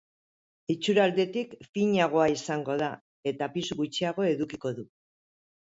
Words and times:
Itxura 0.73 1.03
aldetik, 1.09 1.53
finagoa 1.75 2.25
izango 2.37 2.79
da 2.85 2.89
eta 3.35 3.51
pisu 3.59 3.81
gutxiago 3.85 4.29
edukiko 4.33 4.77
du. 4.81 4.91